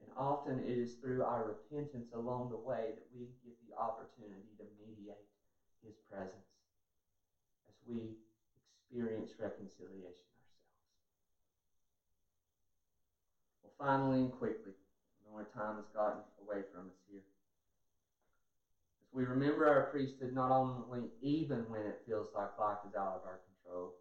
[0.00, 4.56] And often it is through our repentance along the way that we get the opportunity
[4.56, 5.28] to mediate
[5.84, 6.48] his presence
[7.68, 8.16] as we
[8.56, 10.72] experience reconciliation ourselves.
[13.62, 14.72] Well, finally and quickly,
[15.28, 17.20] more time has gotten away from us here.
[19.18, 23.26] We remember our priesthood, not only even when it feels like life is out of
[23.26, 23.96] our control,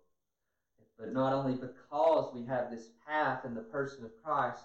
[1.00, 4.62] but not only because we have this path in the person of Christ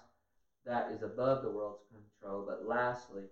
[0.63, 3.23] that is above the world's control, but lastly,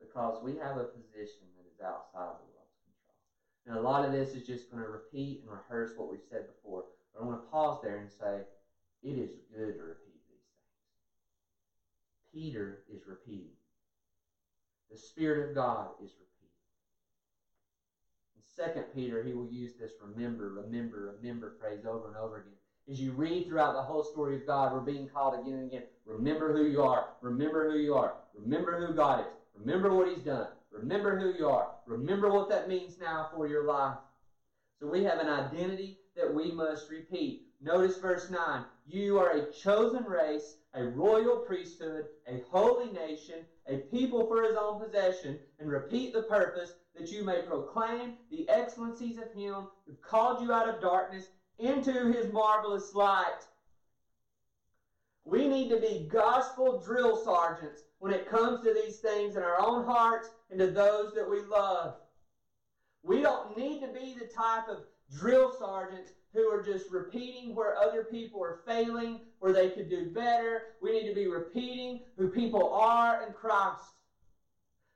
[0.00, 3.20] because we have a position that is outside of the world's control.
[3.66, 6.46] And a lot of this is just going to repeat and rehearse what we've said
[6.46, 6.84] before.
[7.12, 8.48] But I want to pause there and say,
[9.02, 10.72] it is good to repeat these things.
[12.32, 13.57] Peter is repeating.
[14.90, 16.38] The Spirit of God is repeated.
[18.36, 22.54] In 2 Peter, he will use this remember, remember, remember phrase over and over again.
[22.90, 25.82] As you read throughout the whole story of God, we're being called again and again.
[26.06, 27.04] Remember who you are.
[27.20, 28.14] Remember who you are.
[28.34, 29.26] Remember who God is.
[29.54, 30.46] Remember what He's done.
[30.70, 31.68] Remember who you are.
[31.86, 33.96] Remember what that means now for your life.
[34.80, 37.42] So we have an identity that we must repeat.
[37.60, 38.64] Notice verse 9.
[38.90, 44.56] You are a chosen race, a royal priesthood, a holy nation, a people for his
[44.56, 49.92] own possession, and repeat the purpose that you may proclaim the excellencies of him who
[50.00, 51.26] called you out of darkness
[51.58, 53.42] into his marvelous light.
[55.26, 59.60] We need to be gospel drill sergeants when it comes to these things in our
[59.60, 61.96] own hearts and to those that we love.
[63.02, 64.78] We don't need to be the type of
[65.14, 70.10] drill sergeants who are just repeating where other people are failing, where they could do
[70.10, 70.74] better.
[70.82, 73.94] We need to be repeating who people are in Christ.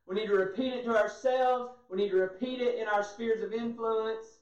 [0.07, 1.73] We need to repeat it to ourselves.
[1.89, 4.39] We need to repeat it in our spheres of influence.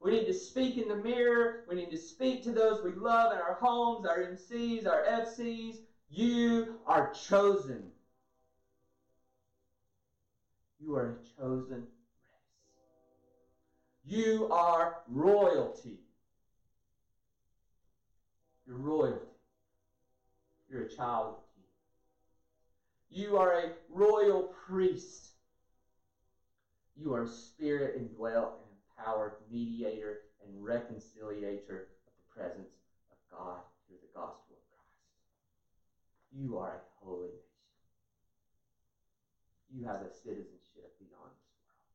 [0.00, 1.64] We need to speak in the mirror.
[1.68, 5.76] We need to speak to those we love in our homes, our MCs, our FCs.
[6.10, 7.84] You are chosen.
[10.78, 11.88] You are a chosen race.
[14.04, 16.03] You are royalty.
[18.74, 19.26] You're royalty.
[20.68, 23.26] You're a child of the king.
[23.26, 25.30] You are a royal priest.
[26.96, 32.74] You are a spirit indwelt and empowered mediator and reconciliator of the presence
[33.10, 35.06] of God through the gospel of Christ.
[36.32, 37.40] You are a holy nation.
[39.70, 41.90] You have a citizenship beyond this world.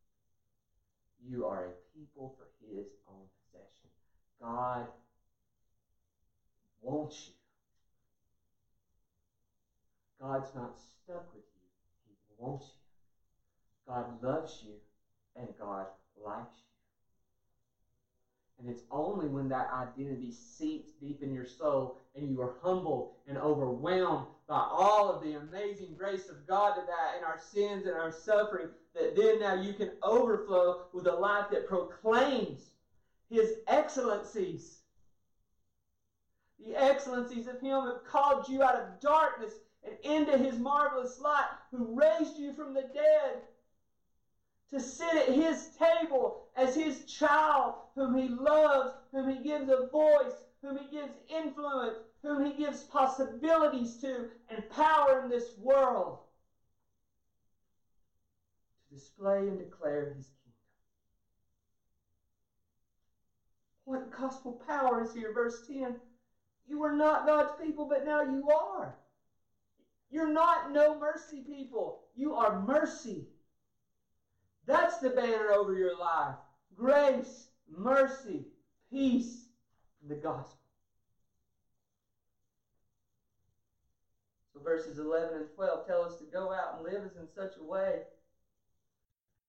[1.27, 3.89] You are a people for his own possession.
[4.41, 4.87] God
[6.81, 7.33] wants you.
[10.21, 11.67] God's not stuck with you.
[12.07, 13.93] He wants you.
[13.93, 14.73] God loves you
[15.35, 15.85] and God
[16.23, 16.69] likes you.
[18.59, 23.11] And it's only when that identity seeps deep in your soul and you are humbled
[23.27, 27.85] and overwhelmed by all of the amazing grace of God to that and our sins
[27.85, 32.71] and our suffering that then now you can overflow with a life that proclaims
[33.29, 34.78] His excellencies.
[36.59, 39.53] The excellencies of Him who called you out of darkness
[39.83, 43.41] and into His marvelous light, who raised you from the dead
[44.71, 49.87] to sit at his table as his child, whom he loves, whom he gives a
[49.91, 56.19] voice, whom he gives influence, whom he gives possibilities to and power in this world
[58.89, 60.53] to display and declare his kingdom.
[63.85, 65.31] What gospel power is here?
[65.33, 65.95] Verse 10
[66.69, 68.95] You were not God's people, but now you are.
[70.11, 73.27] You're not no mercy people, you are mercy.
[74.65, 76.35] That's the banner over your life.
[76.75, 78.45] Grace, mercy,
[78.91, 79.45] peace,
[80.01, 80.57] and the gospel.
[84.53, 87.57] So verses 11 and 12 tell us to go out and live as in such
[87.59, 88.01] a way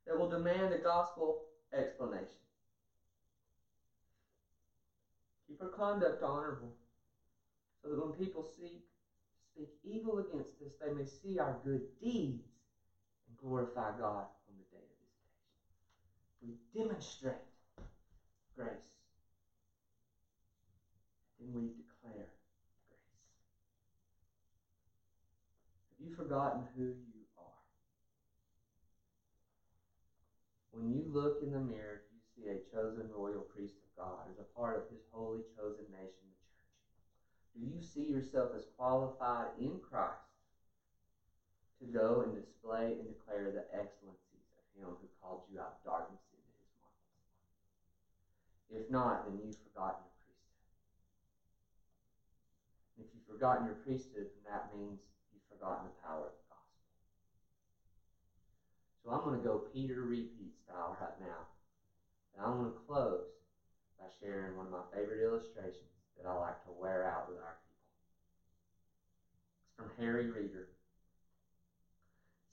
[0.06, 1.42] that will demand a gospel
[1.72, 2.26] explanation.
[5.48, 6.72] Keep our conduct honorable,
[7.82, 8.80] so that when people seek
[9.52, 12.44] speak evil against us, they may see our good deeds
[13.28, 15.18] and glorify God on the day of visitation.
[16.42, 17.34] we demonstrate
[18.56, 18.76] grace.
[21.40, 22.28] And then we declare
[22.88, 23.12] grace.
[25.90, 27.44] Have you forgotten who you are?
[30.72, 34.38] When you look in the mirror, you see a chosen royal priest of God as
[34.38, 36.29] a part of his holy chosen nation.
[37.54, 40.30] Do you see yourself as qualified in Christ
[41.82, 45.84] to go and display and declare the excellencies of him who called you out of
[45.84, 48.78] darkness into His marvelous light?
[48.78, 50.62] if not, then you've forgotten your priesthood.
[53.02, 55.02] If you've forgotten your priesthood, then that means
[55.34, 56.86] you've forgotten the power of the gospel.
[59.02, 61.50] So I'm going to go Peter repeat style right now.
[62.36, 63.26] And I'm going to close
[63.98, 67.56] by sharing one of my favorite illustrations that I like to wear out with our
[67.64, 67.86] people.
[69.68, 70.68] It's from Harry Reeder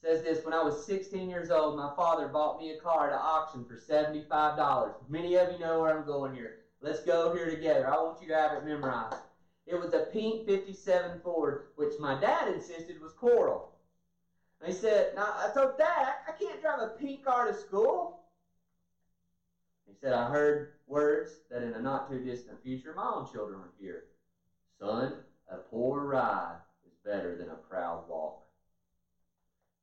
[0.08, 3.14] says this When I was 16 years old, my father bought me a car at
[3.14, 4.94] an auction for $75.
[5.10, 6.60] Many of you know where I'm going here.
[6.82, 7.92] Let's go here together.
[7.92, 9.18] I want you to have it memorized.
[9.66, 13.74] It was a pink 57 Ford, which my dad insisted was coral.
[14.62, 18.22] And he said, Now, I told Dad, I can't drive a pink car to school.
[19.88, 23.62] He said, I heard words that in a not too distant future my own children
[23.62, 24.04] would hear.
[24.80, 25.14] Son,
[25.50, 28.44] a poor ride is better than a proud walk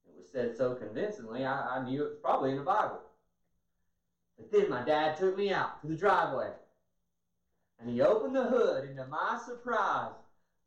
[0.06, 3.00] It was said so convincingly, I, I knew it was probably in the Bible.
[4.36, 6.50] But then my dad took me out to the driveway.
[7.80, 10.12] And he opened the hood, and to my surprise,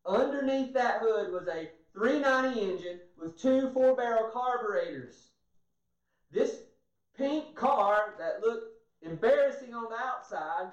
[0.05, 5.29] underneath that hood was a 390 engine with two four barrel carburetors.
[6.31, 6.59] This
[7.15, 10.71] pink car that looked embarrassing on the outside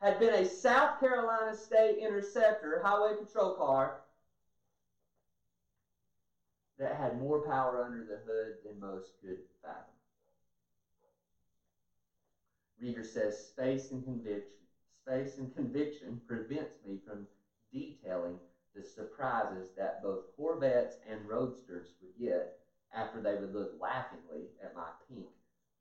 [0.00, 4.00] had been a South Carolina State Interceptor highway patrol car
[6.78, 9.84] that had more power under the hood than most could fathom.
[12.78, 14.56] Reeder says space and conviction
[15.06, 17.24] space and conviction prevents me from
[17.72, 18.36] detailing
[18.74, 22.52] the surprises that both Corvettes and Roadsters would get
[22.92, 25.28] after they would look laughingly at my pink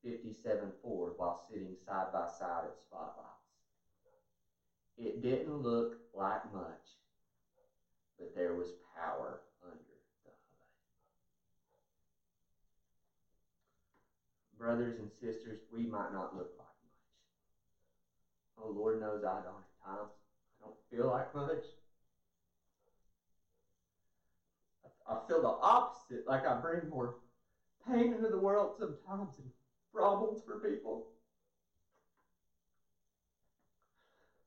[0.06, 3.26] 57 Ford while sitting side by side at spotlights.
[4.98, 7.02] It didn't look like much,
[8.20, 9.90] but there was power under the
[10.24, 10.34] hood.
[14.60, 17.02] Brothers and sisters, we might not look like much.
[18.60, 20.12] Oh, Lord knows I don't at times.
[20.62, 21.66] I don't feel like much.
[25.08, 27.16] I feel the opposite, like I bring more
[27.88, 29.50] pain into the world sometimes and
[29.96, 31.08] problems for people.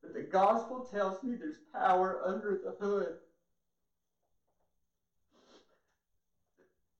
[0.01, 3.15] But the gospel tells me there's power under the hood.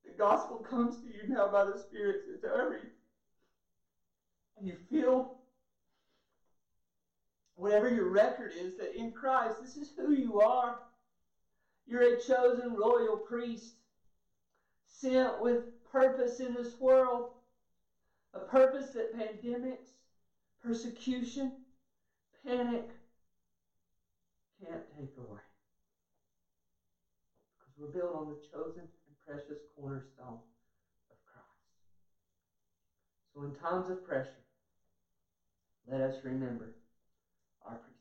[0.05, 2.21] The gospel comes to you now by the Spirit.
[2.25, 2.79] Says, however
[4.61, 5.35] you feel,
[7.55, 10.79] whatever your record is, that in Christ, this is who you are.
[11.87, 13.73] You're a chosen royal priest,
[14.87, 17.29] sent with purpose in this world,
[18.33, 19.93] a purpose that pandemics,
[20.61, 21.51] persecution,
[22.45, 22.89] panic
[24.61, 25.39] can't take away.
[27.57, 30.39] Because we're built on the chosen and precious cornerstone
[31.09, 31.45] of Christ.
[33.33, 34.43] So, in times of pressure,
[35.87, 36.71] let us remember
[37.65, 37.95] our priesthood.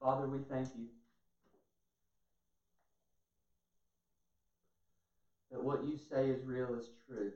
[0.00, 0.86] Father, we thank you
[5.50, 7.30] that what you say is real is true.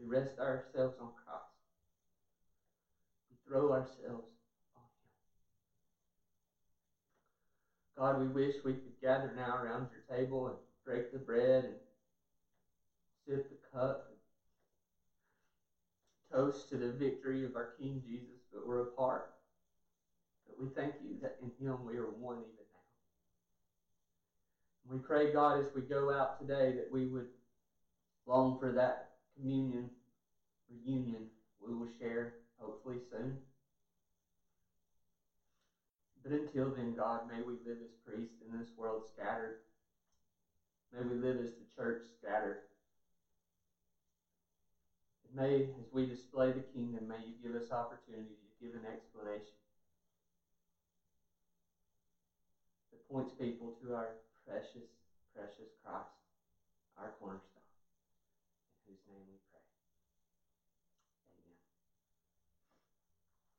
[0.00, 1.42] We rest ourselves on Christ.
[3.30, 4.26] We throw ourselves
[4.76, 4.88] on Him.
[7.98, 11.74] God, we wish we could gather now around your table and break the bread and
[13.26, 14.16] sip the cup and
[16.32, 19.26] toast to the victory of our King Jesus, but we're apart.
[20.46, 22.78] But we thank you that in Him we are one even now.
[24.94, 27.26] we pray, God, as we go out today, that we would
[28.26, 29.09] long for that
[29.40, 29.88] communion
[30.70, 31.26] reunion
[31.60, 33.38] we will share hopefully soon.
[36.22, 39.54] But until then, God, may we live as priests in this world scattered.
[40.92, 42.58] May we live as the church scattered.
[45.26, 48.86] And may, as we display the kingdom, may you give us opportunity to give an
[48.86, 49.56] explanation
[52.92, 54.10] that points people to our
[54.46, 54.86] precious,
[55.34, 56.04] precious Christ,
[56.98, 57.49] our cornerstone,
[58.90, 59.49] whose name we.